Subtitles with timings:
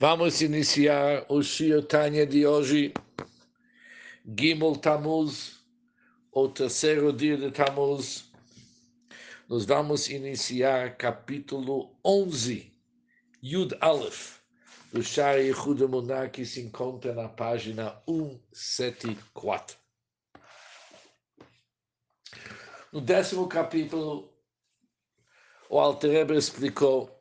[0.00, 2.92] Vamos iniciar o Shiotanya de hoje,
[4.26, 5.60] Gimel Tammuz,
[6.32, 8.28] o terceiro dia de Tammuz.
[9.48, 12.76] Nós vamos iniciar capítulo 11,
[13.40, 14.40] Yud Aleph,
[14.92, 19.76] do Shari Yehud Emunah, que se encontra na página 174.
[22.92, 24.36] No décimo capítulo,
[25.70, 27.13] o Alter explicou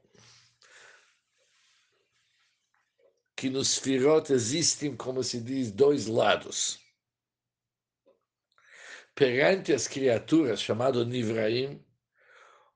[3.43, 6.79] que nos Sfirot existem, como se diz, dois lados.
[9.13, 11.85] Perante as criaturas, chamado Nivraim,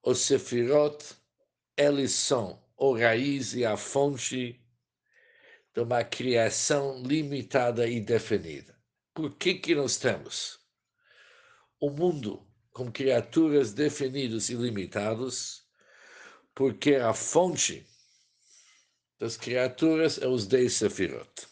[0.04, 1.16] os Sefirot,
[1.78, 4.62] eles são o raiz e a fonte
[5.74, 8.78] de uma criação limitada e definida.
[9.14, 10.60] Por que que nós temos
[11.80, 15.66] o mundo com criaturas definidas e limitadas?
[16.54, 17.88] Porque a fonte
[19.20, 21.48] das criaturas é os dez sefirot.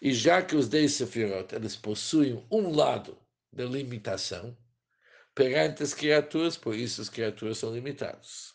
[0.00, 3.18] E já que os dez sefirot eles possuem um lado
[3.52, 4.56] de limitação
[5.34, 8.54] perante as criaturas, por isso as criaturas são limitadas.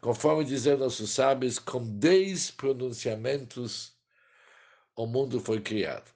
[0.00, 3.94] Conforme dizem nossos sábios, com dez pronunciamentos
[4.96, 6.12] o mundo foi criado.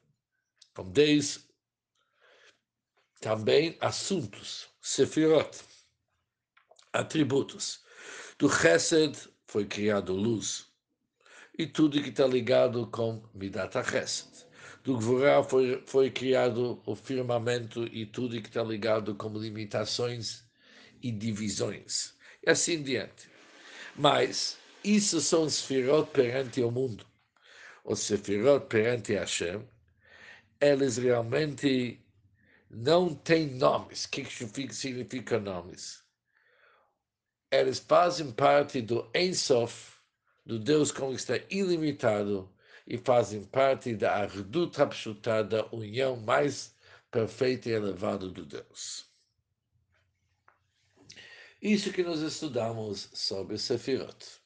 [0.75, 1.48] Com dez
[3.20, 5.58] também assuntos, sefirot,
[6.92, 7.83] atributos.
[8.39, 9.17] Do Chesed
[9.48, 10.67] foi criado luz,
[11.59, 14.47] e tudo que está ligado com Midat HaChesed.
[14.84, 20.45] Do Gvorá foi, foi criado o firmamento e tudo que está ligado com limitações
[21.03, 22.14] e divisões.
[22.47, 23.29] E assim diante.
[23.97, 27.05] Mas isso são sefirot perante o mundo.
[27.84, 29.69] Os sefirot perante Hashem,
[30.61, 32.01] eles realmente
[32.70, 34.05] não têm nomes.
[34.05, 34.25] O que
[34.73, 36.05] significa nomes?
[37.51, 39.98] Eles fazem parte do Ensof,
[40.49, 42.51] do Deus como está ilimitado
[42.87, 46.75] e fazem parte da Ardut Hapshuta, da união mais
[47.11, 49.07] perfeita e elevada do Deus.
[51.61, 54.41] Isso que nós estudamos sobre Sefirot.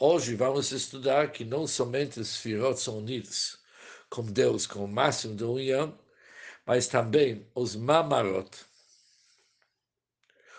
[0.00, 3.60] Hoje vamos estudar que não somente os Sefirot são unidos
[4.10, 5.96] com Deus, com o máximo da união,
[6.66, 8.50] mas também os Mamarot,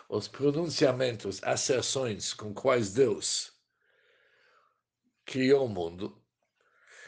[0.09, 3.53] os pronunciamentos, asserções com quais Deus
[5.25, 6.21] criou o mundo,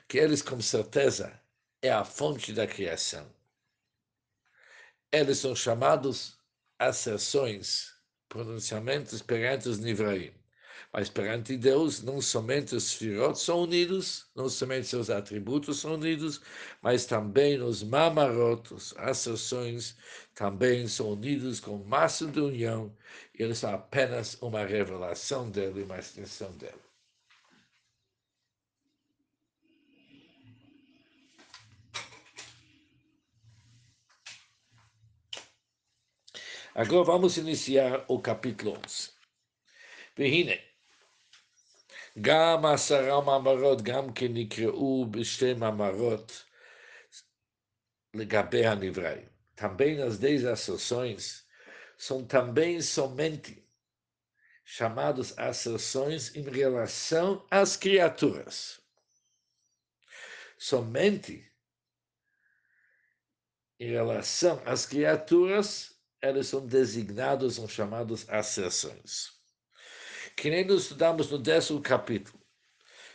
[0.08, 1.42] que eles com certeza
[1.82, 3.34] é a fonte da criação.
[5.12, 6.38] Eles são chamados
[6.78, 7.94] asserções,
[8.28, 10.39] pronunciamentos perante os Nivraim.
[10.92, 16.42] Mas perante Deus, não somente os sefirot são unidos, não somente seus atributos são unidos,
[16.82, 19.96] mas também os mamarotos, as ações
[20.34, 22.96] também são unidos com massa de união.
[23.36, 26.74] Eles são apenas uma revelação dele, uma extensão dele.
[36.74, 39.12] Agora vamos iniciar o capítulo 11.
[40.16, 40.69] Vihine,
[42.21, 46.45] גם עשרה מאמרות, גם כן נקראו בשתי מאמרות
[48.15, 49.29] לגבי הנבראים.
[49.57, 51.47] Também as dez asserções
[51.97, 53.65] são também somente
[54.65, 58.81] chamadas asserções em relação às criaturas.
[60.59, 61.53] Somente
[63.79, 69.35] em relação às criaturas, elas são designadas, são chamadas asserções
[70.40, 72.40] que nem nós estudamos no décimo capítulo,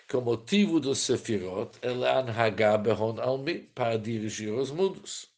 [0.07, 5.33] que o motivo do Sefirot é Anhagá Behon Almi, para dirigir os mundos.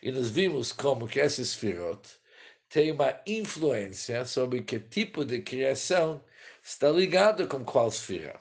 [0.00, 2.08] E nós vimos como que esse Sefirot
[2.68, 6.24] tem uma influência sobre que tipo de criação
[6.62, 8.40] está ligado com qual esfera.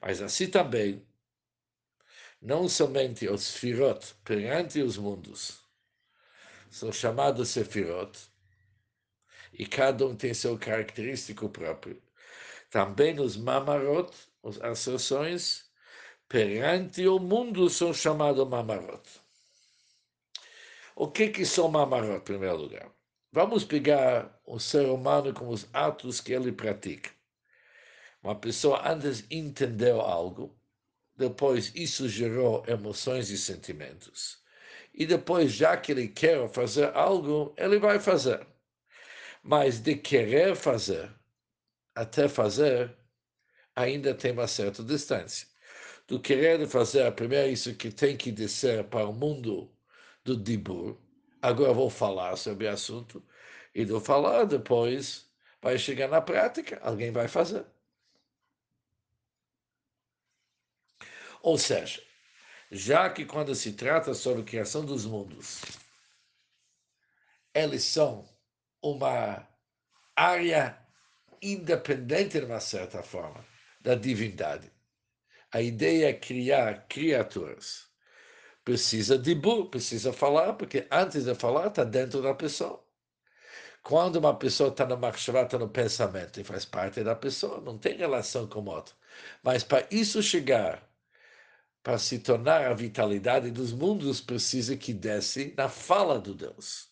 [0.00, 1.04] Mas assim também,
[2.40, 5.60] não somente os Sefirot perante os mundos
[6.70, 8.29] são chamados Sefirot,
[9.52, 12.00] e cada um tem seu característico próprio.
[12.70, 14.10] Também os mamarot,
[14.44, 15.64] as asserções,
[16.28, 19.02] perante o mundo são chamados mamarot.
[20.94, 22.90] O que, que são mamarot, em primeiro lugar?
[23.32, 27.10] Vamos pegar o ser humano com os atos que ele pratica.
[28.22, 30.54] Uma pessoa antes entendeu algo,
[31.16, 34.38] depois isso gerou emoções e sentimentos.
[34.92, 38.46] E depois, já que ele quer fazer algo, ele vai fazer.
[39.42, 41.10] Mas de querer fazer
[41.94, 42.96] até fazer,
[43.74, 45.48] ainda tem uma certa distância.
[46.06, 49.70] Do querer fazer, primeiro isso que tem que descer para o mundo
[50.24, 50.98] do Dibur.
[51.42, 53.22] Agora vou falar sobre o assunto.
[53.74, 55.28] E do falar depois,
[55.62, 57.64] vai chegar na prática, alguém vai fazer.
[61.42, 62.02] Ou seja,
[62.70, 65.62] já que quando se trata sobre a criação dos mundos,
[67.54, 68.28] eles são
[68.82, 69.46] uma
[70.16, 70.78] área
[71.42, 73.44] independente, de uma certa forma,
[73.80, 74.70] da divindade.
[75.52, 77.88] A ideia é criar criaturas.
[78.64, 82.84] Precisa de bu, precisa falar, porque antes de falar está dentro da pessoa.
[83.82, 87.78] Quando uma pessoa está no marchava, está no pensamento e faz parte da pessoa, não
[87.78, 88.94] tem relação com o outro.
[89.42, 90.88] Mas para isso chegar,
[91.82, 96.89] para se tornar a vitalidade dos mundos, precisa que desce na fala do Deus.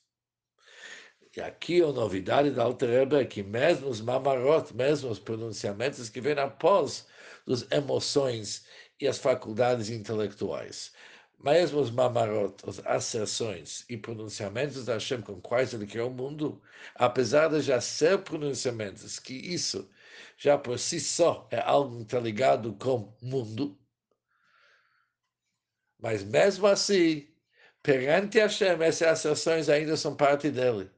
[1.38, 6.08] E aqui a novidade da Alter Rebbe é que mesmo os mamarot, mesmo os pronunciamentos
[6.08, 7.06] que vêm após
[7.46, 8.66] as emoções
[9.00, 10.92] e as faculdades intelectuais,
[11.38, 16.60] mesmo os mamarot, as asserções e pronunciamentos da Hashem com quais ele criou o mundo,
[16.96, 19.88] apesar de já ser pronunciamentos que isso
[20.36, 23.78] já por si só é algo interligado com mundo,
[26.00, 27.28] mas mesmo assim,
[27.80, 30.90] perante Hashem, essas asserções ainda são parte dele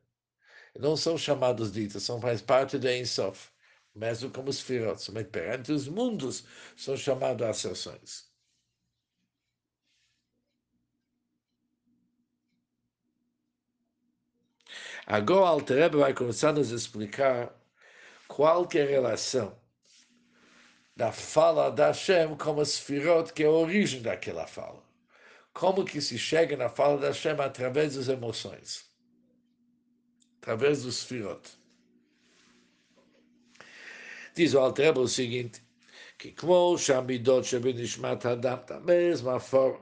[0.79, 3.51] não são chamados ditos, são faz parte de Ensof,
[3.95, 6.45] mesmo como os firot, somente perante os mundos
[6.77, 8.31] são chamados asserções.
[15.07, 17.53] Agora, Alterebe vai começar a nos explicar
[18.29, 19.59] qual que é a relação
[20.97, 24.83] da fala da Hashem como firot, que é a origem daquela fala.
[25.53, 28.90] Como que se chega na fala da Hashem através das emoções
[30.51, 31.49] através dos Sfirot.
[34.35, 35.63] Diz o Altreba o seguinte,
[36.19, 39.81] que como Shamidot Shabinishmat Adam, da mesma forma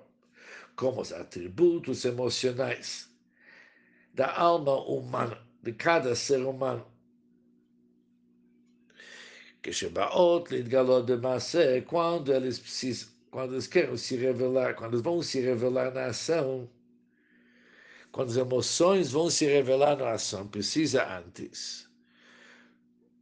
[0.76, 3.08] como os atributos emocionais
[4.12, 6.86] da alma humana, de cada ser humano,
[9.62, 15.22] que Shebaot Lidgalot Bemase, quando eles precisam, quando eles querem se revelar, quando eles vão
[15.22, 16.68] se revelar na ação,
[18.12, 21.88] quando as emoções vão se revelar na ação, precisa antes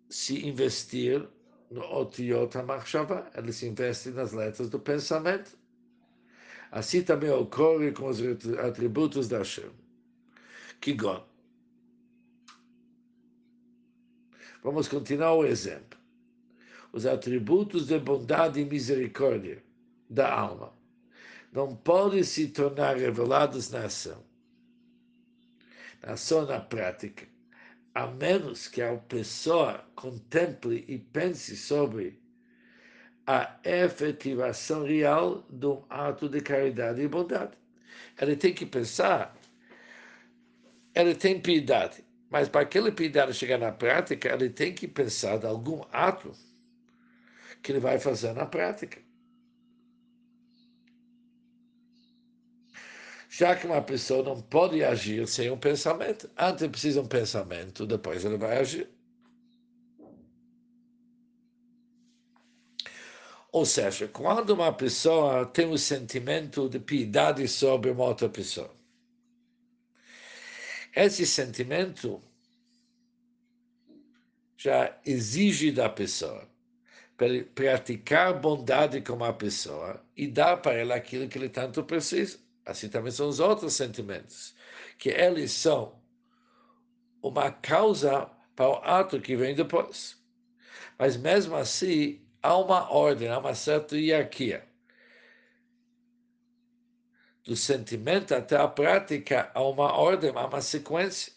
[0.09, 1.27] se investir
[1.71, 5.56] no Otiot HaMachshava, ele se investe nas letras do pensamento.
[6.71, 8.21] Assim também ocorre com os
[8.59, 9.71] atributos da Hashem.
[10.81, 11.27] Kigon.
[14.62, 15.99] Vamos continuar o exemplo.
[16.93, 19.62] Os atributos de bondade e misericórdia
[20.09, 20.73] da alma
[21.53, 24.25] não podem se tornar revelados na ação
[26.03, 27.27] ação na prática,
[27.95, 32.21] a menos que a pessoa contemple e pense sobre
[33.27, 37.57] a efetivação real de um ato de caridade e bondade.
[38.21, 39.37] Ele tem que pensar,
[40.95, 45.47] ele tem piedade, mas para aquele piedade chegar na prática, ele tem que pensar de
[45.47, 46.33] algum ato
[47.63, 49.06] que ele vai fazer na prática.
[53.38, 56.31] Já que uma pessoa não pode agir sem um pensamento.
[56.38, 58.88] Antes precisa um pensamento, depois ele vai agir.
[63.53, 68.75] Ou seja, quando uma pessoa tem um sentimento de piedade sobre uma outra pessoa,
[70.94, 72.23] esse sentimento
[74.56, 76.49] já exige da pessoa
[77.19, 82.46] para praticar bondade com a pessoa e dar para ela aquilo que ele tanto precisa.
[82.66, 84.54] Assim também são os outros sentimentos,
[84.99, 86.02] que eles são
[87.23, 90.20] uma causa para o ato que vem depois.
[90.99, 94.66] Mas mesmo assim, há uma ordem, há uma certa hierarquia.
[97.44, 101.32] Do sentimento até a prática, há uma ordem, há uma sequência.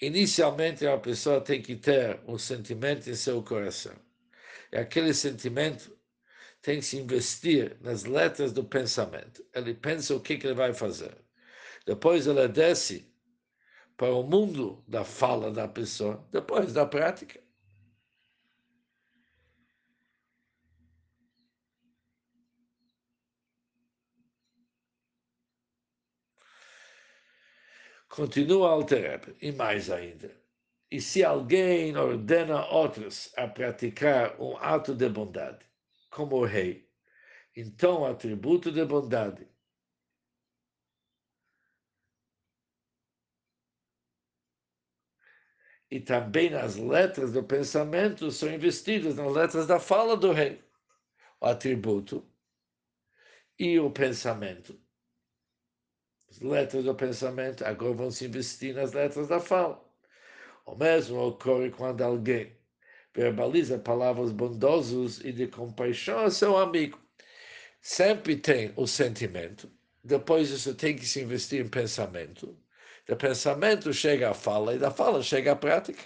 [0.00, 3.96] Inicialmente, a pessoa tem que ter um sentimento em seu coração.
[4.70, 5.97] E aquele sentimento
[6.62, 9.44] tem que se investir nas letras do pensamento.
[9.54, 11.16] Ele pensa o que, que ele vai fazer.
[11.86, 13.12] Depois ele desce
[13.96, 17.40] para o mundo da fala da pessoa, depois da prática.
[28.08, 30.34] Continua a alterar, e mais ainda.
[30.90, 35.64] E se alguém ordena outros a praticar um ato de bondade,
[36.10, 36.88] como rei.
[37.56, 39.48] Então, o atributo de bondade
[45.90, 50.62] e também as letras do pensamento são investidas nas letras da fala do rei.
[51.40, 52.26] O atributo
[53.58, 54.78] e o pensamento.
[56.28, 59.82] As letras do pensamento agora vão se investir nas letras da fala.
[60.66, 62.57] O mesmo ocorre quando alguém
[63.14, 67.00] verbaliza palavras bondosos e de compaixão ao seu amigo.
[67.80, 69.70] Sempre tem o sentimento,
[70.02, 72.58] depois isso tem que se investir em pensamento.
[73.06, 76.02] Do pensamento chega à fala e da fala chega à prática.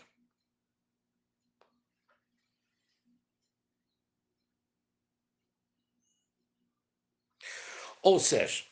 [8.03, 8.65] Ou seja,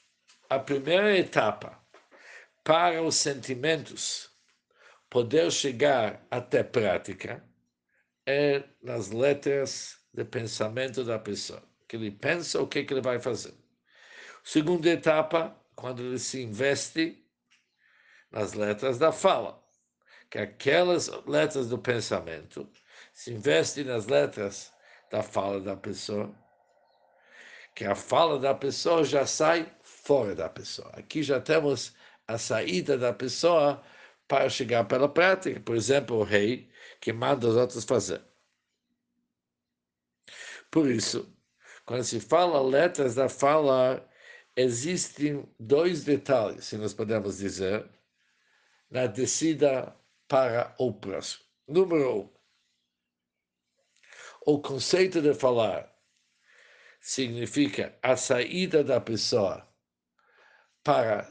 [0.49, 1.81] a primeira etapa
[2.65, 4.31] para os sentimentos
[5.09, 7.45] poder chegar até prática
[8.31, 11.63] é nas letras de pensamento da pessoa.
[11.89, 13.55] Que ele pensa o que, que ele vai fazer.
[14.45, 17.25] Segunda etapa, quando ele se investe
[18.31, 19.61] nas letras da fala.
[20.31, 22.71] Que aquelas letras do pensamento
[23.13, 24.73] se investem nas letras
[25.11, 26.33] da fala da pessoa
[27.75, 30.91] que a fala da pessoa já sai fora da pessoa.
[30.95, 31.95] Aqui já temos
[32.27, 33.83] a saída da pessoa
[34.29, 35.61] para chegar pela prática.
[35.61, 36.70] Por exemplo, o rei
[37.01, 38.23] que manda os outros fazer.
[40.71, 41.35] Por isso,
[41.85, 44.09] quando se fala letras da fala,
[44.55, 47.89] existem dois detalhes, se nós podemos dizer,
[48.91, 49.97] na descida
[50.29, 51.45] para o próximo.
[51.67, 52.31] Número um,
[54.47, 55.93] o conceito de falar
[57.01, 59.67] significa a saída da pessoa
[60.83, 61.31] para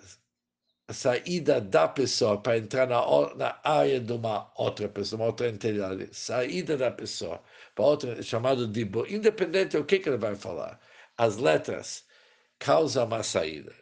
[0.92, 3.02] saída da pessoa para entrar na,
[3.36, 7.42] na área de uma outra pessoa, uma outra entidade, saída da pessoa
[7.76, 10.80] para outra, chamado de independente do que, que ele vai falar.
[11.18, 12.06] As letras
[12.60, 13.74] causam uma saída.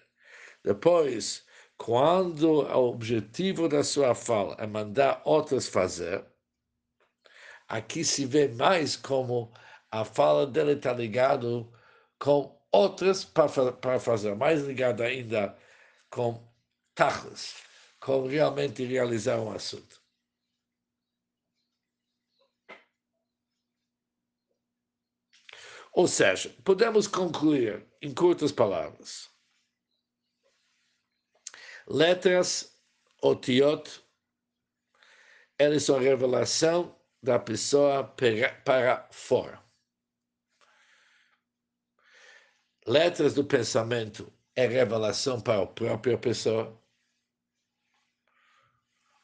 [0.63, 1.45] Depois,
[1.77, 6.25] quando o objetivo da sua fala é mandar outros fazer,
[7.67, 9.51] aqui se vê mais como
[9.91, 11.71] a fala dele está ligado
[12.19, 15.55] com outras para fazer mais ligado ainda
[16.09, 16.45] com
[16.97, 17.55] tachos,
[17.99, 20.01] com realmente realizar um assunto.
[25.93, 29.29] Ou seja, podemos concluir em curtas palavras.
[31.87, 32.75] Letras,
[33.21, 34.03] otiot,
[35.57, 38.03] elas são revelação da pessoa
[38.65, 39.67] para fora.
[42.87, 46.81] letras do pensamento é revelação para a própria pessoa,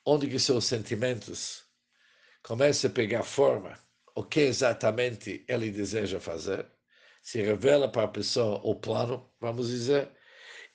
[0.04, 1.64] onde que seus sentimentos
[2.42, 3.78] começam a pegar forma,
[4.14, 6.66] o que exatamente ele deseja fazer,
[7.22, 10.10] se revela para a pessoa o plano, vamos dizer,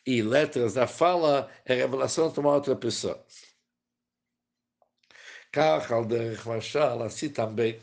[0.06, 3.25] e letras da fala é revelação de uma outra pessoa.
[5.53, 7.80] כך על דרך משל, assim também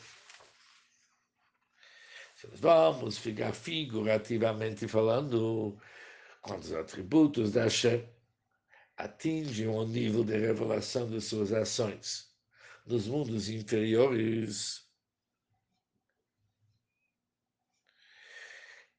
[2.55, 5.79] Vamos ficar figurativamente falando
[6.41, 8.03] quando os atributos da Hashem
[8.98, 12.34] atingem o nível de revelação de suas ações
[12.86, 14.86] nos mundos inferiores.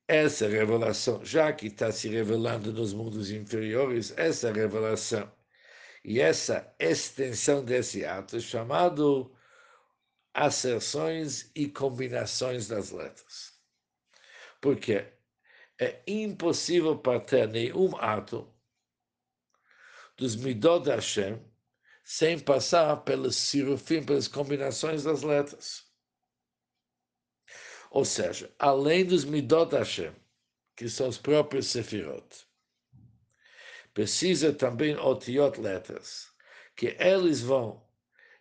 [0.08, 5.32] Essa revelação, já que está se revelando nos mundos inferiores, essa revelação
[6.04, 9.34] e essa extensão desse ato chamado
[10.32, 13.58] asserções e combinações das letras.
[14.60, 15.12] Porque
[15.80, 18.55] é impossível para ter nenhum ato
[20.16, 21.40] dos Midot Hashem
[22.04, 25.84] sem passar pelos sirufim, pelas combinações das letras.
[27.90, 30.14] Ou seja, além dos Midot Hashem,
[30.76, 32.46] que são os próprios Sefirot,
[33.92, 36.30] precisa também otiot letras,
[36.76, 37.84] que eles vão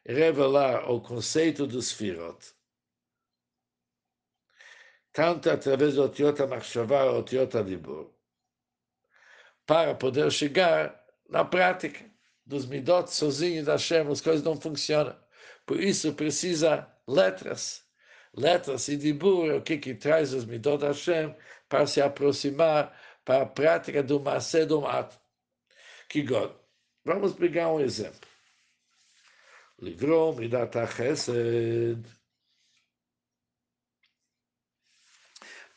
[0.05, 2.53] revelar o conceito dos Sfirot,
[5.11, 8.13] tanto através do Otiot HaMachshavah ou Otiot HaDibur,
[9.65, 12.03] para poder chegar na prática
[12.45, 15.17] dos midot sozinho da Hashem, as coisas não funcionam.
[15.65, 17.83] Por isso precisa letras,
[18.33, 21.35] letras e dibur, o que, que traz os midot da Hashem
[21.67, 25.19] para se aproximar para a prática do Masé do Mato.
[26.07, 26.51] Que God.
[27.03, 28.29] Vamos pegar um exemplo.
[29.79, 32.03] Livrou-me da Chesed.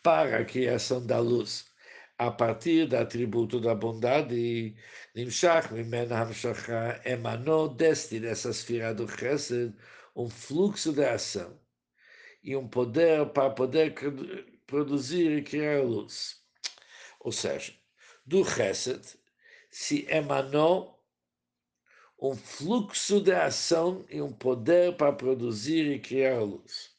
[0.03, 1.68] Para a criação da luz
[2.19, 4.75] a partir do atributo da bondade,
[5.15, 9.73] Nimshach Mimena Hamshacha emanou deste, dessa esfera do Chesed,
[10.17, 11.61] um fluxo de ação
[12.43, 13.95] e um poder para poder
[14.67, 16.43] produzir e criar luz.
[17.21, 17.73] Ou seja,
[18.27, 19.17] do Chesed
[19.71, 20.99] se emanou
[22.21, 26.97] um fluxo de ação e um poder para produzir e criar luz.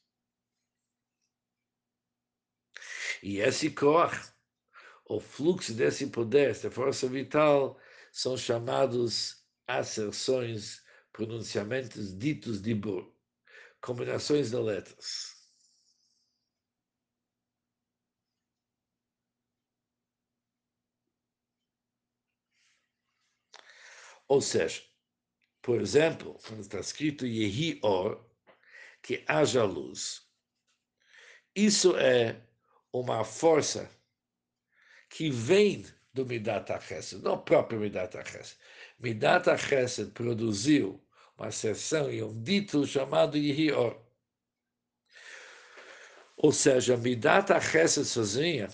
[3.22, 4.12] E esse cor,
[5.10, 7.80] o fluxo desse poder, essa força vital,
[8.12, 13.12] são chamados asserções, pronunciamentos ditos de Bur.
[13.82, 15.36] combinações de letras.
[24.28, 24.84] Ou seja,
[25.62, 28.24] por exemplo, quando está escrito Yehi Or,
[29.01, 30.30] que haja luz,
[31.56, 32.48] isso é
[32.94, 33.89] uma força
[35.10, 38.58] que vem do Midat HaChesed, não próprio Midat HaChesed.
[39.00, 41.01] Midat HaChesed produziu
[41.38, 43.98] uma sessão e um dito chamado Yehior.
[46.38, 48.70] Ou seja, Midat HaChesed sozinha,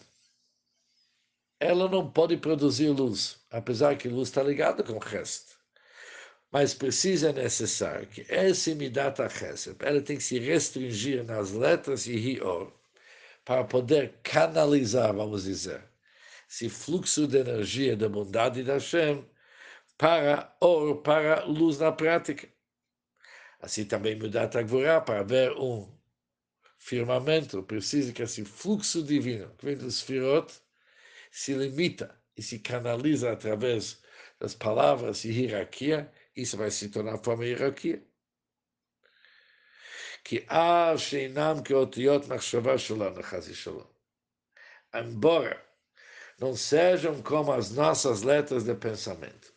[1.59, 5.55] ela não pode produzir luz, apesar que luz está ligada com Chesed.
[6.51, 12.05] Mas precisa, é necessário que esse Midat HaChesed, ela tem que se restringir nas letras
[12.05, 12.71] Yehior,
[13.43, 15.83] para poder canalizar, vamos dizer,
[16.49, 19.25] esse fluxo de energia da bondade da Hashem
[19.97, 22.47] para or, para luz na prática.
[23.59, 25.91] Assim também mudar a Gvorá para ver um
[26.77, 30.53] firmamento, precisa que esse fluxo divino que vem dos Sfirot
[31.31, 34.01] se limita e se canaliza através
[34.39, 38.03] das palavras e hierarquia, isso vai se tornar forma de hierarquia.
[40.23, 43.15] Que há sheinam que otiot machshava shalom,
[43.53, 43.87] shalom.
[44.93, 45.64] Embora
[46.37, 49.53] não sejam como as nossas letras de pensamento.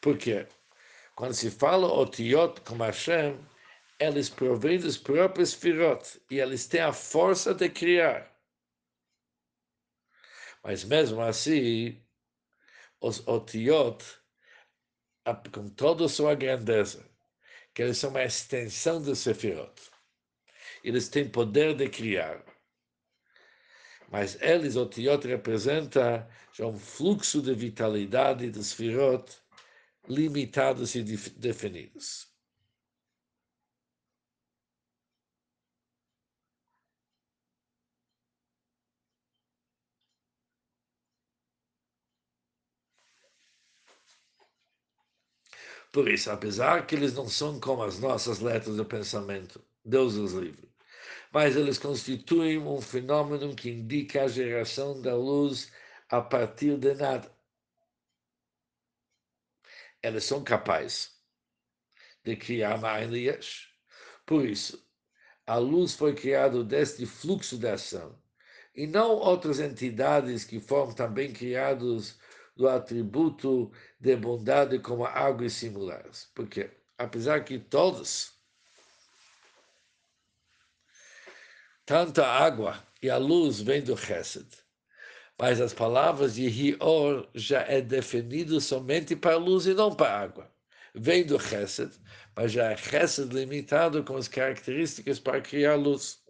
[0.00, 0.46] Porque
[1.14, 3.38] quando se fala otiot como Hashem,
[3.98, 8.32] eles provêm dos próprios firot e eles têm a força de criar.
[10.62, 12.00] Mas mesmo assim,
[13.00, 14.04] os otiot,
[15.52, 17.08] com toda a sua grandeza,
[17.74, 19.90] que eles são uma extensão do Sefirot,
[20.84, 22.51] eles têm poder de criar.
[24.12, 29.24] Mas eles, o Tiot, representa já um fluxo de vitalidade dos Firot
[30.08, 32.30] limitados e definidos.
[45.92, 50.32] Por isso, apesar que eles não são como as nossas letras de pensamento, Deus os
[50.32, 50.71] livre
[51.32, 55.72] mas eles constituem um fenômeno que indica a geração da luz
[56.08, 57.34] a partir de nada.
[60.02, 61.18] Eles são capazes
[62.22, 63.68] de criar Ma'anias.
[64.26, 64.86] Por isso,
[65.46, 68.20] a luz foi criada deste fluxo de ação,
[68.74, 72.18] e não outras entidades que foram também criadas
[72.54, 76.30] do atributo de bondade como água e similares.
[76.34, 78.41] Porque, apesar que todos
[81.84, 84.46] Tanto a água e a luz vêm do Chesed.
[85.38, 90.12] Mas as palavras de Rior já é definido somente para a luz e não para
[90.12, 90.52] a água.
[90.94, 91.90] Vem do Chesed,
[92.36, 96.22] mas já é Chesed limitado com as características para criar luz.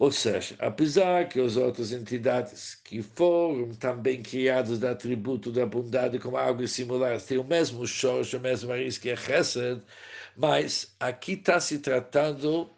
[0.00, 6.18] Ou seja, apesar que as outras entidades que foram também criadas do atributo da bondade
[6.18, 9.82] como água similares têm o mesmo shorsh, a mesma raiz que é Chesed,
[10.36, 12.70] mas aqui está se tratando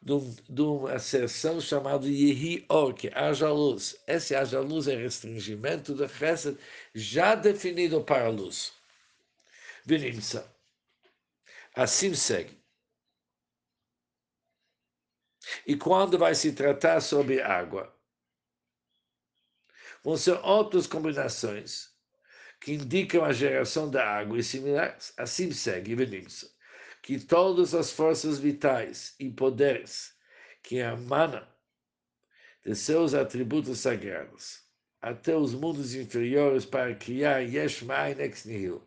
[0.00, 3.96] de, um, de uma sessão chamada Yehi Or, que haja luz.
[4.06, 6.56] Esse haja luz é restringimento do Chesed
[6.94, 8.72] já definido para a luz.
[9.84, 10.46] Vinimsa.
[11.74, 12.59] Assim segue.
[15.66, 17.94] E quando vai se tratar sobre água,
[20.02, 21.90] vão ser outras combinações
[22.60, 25.14] que indicam a geração da água e similares.
[25.16, 26.54] Assim segue, venimos,
[27.02, 30.14] que todas as forças vitais e poderes
[30.62, 31.46] que emanam
[32.64, 34.62] de seus atributos sagrados
[35.00, 38.86] até os mundos inferiores para criar Yesh Ma'in Ex Nihil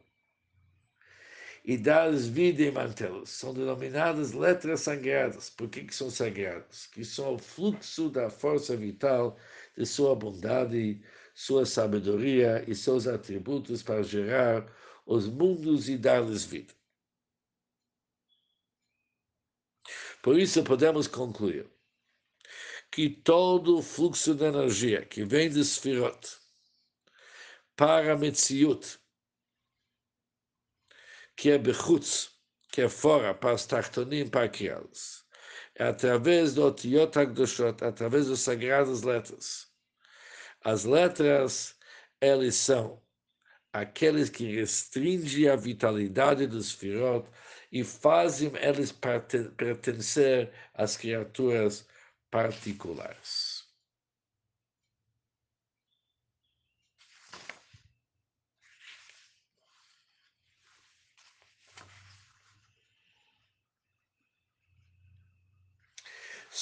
[1.64, 3.30] e dar-lhes vida e mantê-los.
[3.30, 5.50] São denominadas letras sagradas.
[5.50, 6.88] Por que, que são sagradas?
[6.88, 9.38] Que são o fluxo da força vital
[9.78, 11.02] de sua bondade,
[11.34, 14.66] sua sabedoria e seus atributos para gerar
[15.06, 16.74] os mundos e dar-lhes vida.
[20.22, 21.70] Por isso podemos concluir
[22.92, 26.38] que todo o fluxo de energia que vem de Sfirot
[27.76, 29.00] para Metziut,
[31.36, 32.32] que é bechutz,
[32.72, 35.24] que é fora, para os tartonim, para criá-los.
[35.76, 39.68] É através do Otiot HaKdoshot, através das sagradas letras.
[40.64, 41.76] As letras,
[42.22, 43.02] eles são
[43.74, 47.28] aqueles que restringem a vitalidade dos firot
[47.72, 51.88] e fazem eles pertencer às criaturas
[52.30, 53.53] particulares.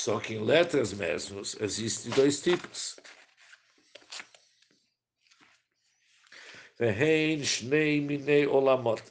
[0.03, 2.95] Só que em letras mesmos existem dois tipos.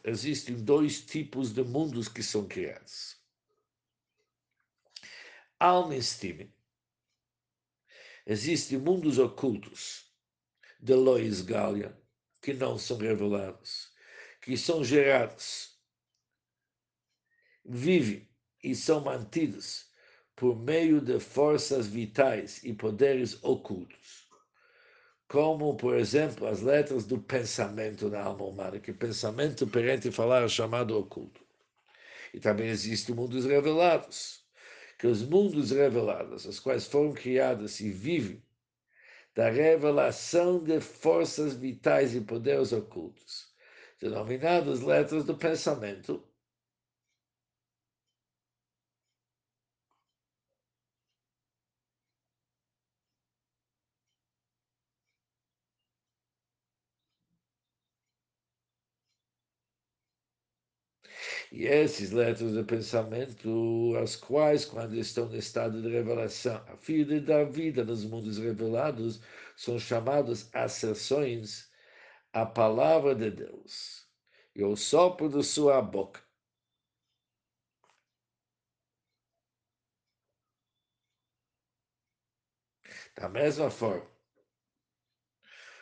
[0.02, 3.16] Existem dois tipos de mundos que são criados.
[5.60, 6.52] Almestime.
[8.26, 10.12] Existem mundos ocultos
[10.80, 11.96] de Lois Galia
[12.42, 13.92] que não são revelados,
[14.40, 15.78] que são gerados,
[17.64, 18.28] vivem
[18.60, 19.89] e são mantidos
[20.40, 24.26] por meio de forças vitais e poderes ocultos,
[25.28, 30.48] como, por exemplo, as letras do pensamento na alma humana, que pensamento perante falar é
[30.48, 31.42] chamado oculto.
[32.32, 34.42] E também existem mundos revelados,
[34.98, 38.42] que os mundos revelados, os quais foram criados e vivem
[39.34, 43.52] da revelação de forças vitais e poderes ocultos,
[44.00, 46.24] denominadas letras do pensamento,
[61.52, 67.04] E esses letras de pensamento, as quais, quando estão no estado de revelação, a fim
[67.04, 69.20] de dar vida nos mundos revelados,
[69.56, 71.70] são chamadas asserções
[72.32, 74.08] à palavra de Deus
[74.54, 76.22] e ao sopro de sua boca.
[83.16, 84.08] Da mesma forma,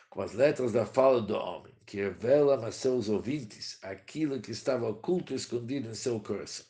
[0.09, 4.89] com as letras da fala do homem, que revela a seus ouvintes aquilo que estava
[4.89, 6.65] oculto e escondido em seu coração.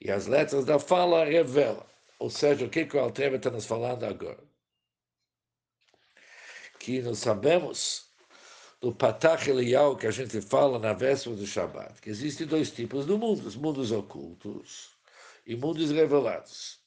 [0.00, 1.86] E as letras da fala revelam,
[2.18, 4.42] ou seja, o que, que o Altreba está nos falando agora?
[6.78, 8.10] Que nós sabemos
[8.80, 13.04] do Patach Eliyahu que a gente fala na véspera do Shabat, que existem dois tipos
[13.04, 14.96] de mundos, mundos ocultos
[15.44, 16.79] e mundos revelados.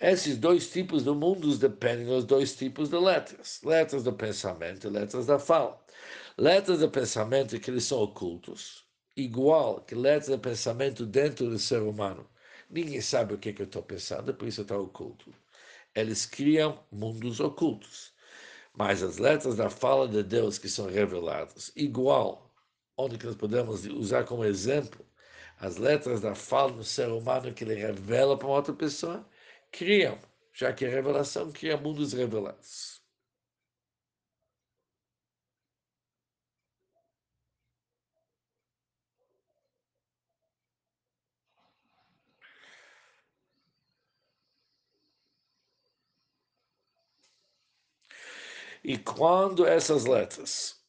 [0.00, 4.90] Esses dois tipos de mundos dependem dos dois tipos de letras: letras do pensamento e
[4.90, 5.80] letras da fala.
[6.36, 8.84] Letras do pensamento que eles são ocultos,
[9.16, 12.28] igual que letras do pensamento dentro do ser humano.
[12.70, 15.32] Ninguém sabe o que, que eu estou pensando, por isso está oculto.
[15.94, 18.12] Eles criam mundos ocultos.
[18.74, 22.50] Mas as letras da fala de Deus que são reveladas, igual,
[22.96, 25.04] onde que nós podemos usar como exemplo
[25.62, 29.24] as letras da fala do ser humano que ele revela para uma outra pessoa,
[29.72, 30.18] criam,
[30.52, 33.02] já que a revelação cria mundos revelados.
[48.84, 50.81] E quando essas letras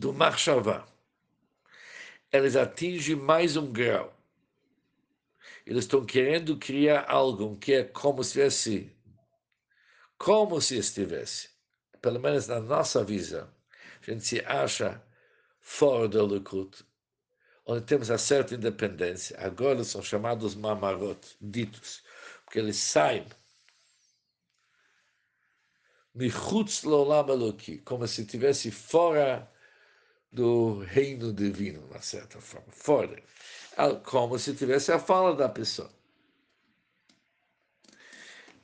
[0.00, 0.86] do Marshavá,
[2.32, 4.18] eles atingem mais um grau.
[5.66, 8.96] Eles estão querendo criar algo que é como se estivesse,
[10.16, 11.50] como se estivesse,
[12.00, 13.46] pelo menos na nossa visão,
[14.00, 15.04] a gente se acha
[15.60, 16.78] fora do Likud,
[17.66, 19.38] onde temos a certa independência.
[19.38, 22.02] Agora são chamados mamarot, ditos,
[22.46, 23.26] porque eles saem
[27.84, 29.46] como se estivesse fora
[30.32, 33.22] do reino divino, de certa forma, fora,
[34.04, 35.90] como se tivesse a fala da pessoa.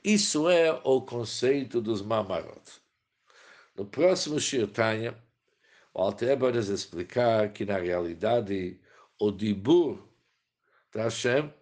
[0.03, 2.61] Isso é o conceito dos mamarot.
[3.75, 5.17] No próximo Shirtanya,
[5.93, 8.79] o Alter vai explicar que, na realidade,
[9.19, 10.07] o Dibur
[10.93, 11.53] da Hashem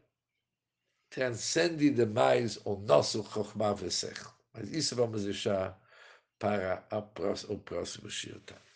[1.09, 4.21] transcende demais o nosso Chokhmah Vesech.
[4.53, 5.81] Mas isso vamos deixar
[6.37, 6.85] para
[7.49, 8.74] o próximo Shirtanya.